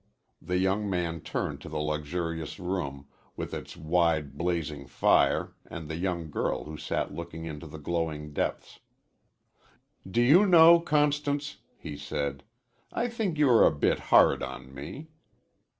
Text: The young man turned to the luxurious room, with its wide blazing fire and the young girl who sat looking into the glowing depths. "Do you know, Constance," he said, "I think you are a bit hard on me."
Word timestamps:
The 0.41 0.57
young 0.57 0.89
man 0.89 1.19
turned 1.21 1.61
to 1.61 1.69
the 1.69 1.77
luxurious 1.77 2.57
room, 2.59 3.05
with 3.35 3.53
its 3.53 3.77
wide 3.77 4.35
blazing 4.35 4.87
fire 4.87 5.53
and 5.67 5.87
the 5.87 5.95
young 5.95 6.31
girl 6.31 6.63
who 6.63 6.75
sat 6.75 7.13
looking 7.13 7.45
into 7.45 7.67
the 7.67 7.77
glowing 7.77 8.33
depths. 8.33 8.79
"Do 10.09 10.19
you 10.23 10.47
know, 10.47 10.79
Constance," 10.79 11.57
he 11.77 11.95
said, 11.95 12.43
"I 12.91 13.09
think 13.09 13.37
you 13.37 13.47
are 13.51 13.63
a 13.63 13.69
bit 13.71 13.99
hard 14.09 14.41
on 14.41 14.73
me." 14.73 15.09